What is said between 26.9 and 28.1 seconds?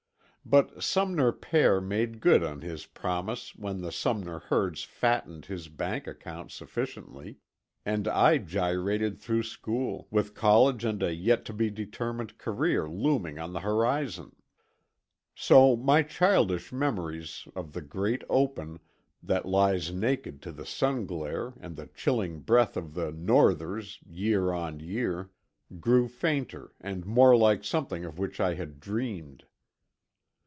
more like something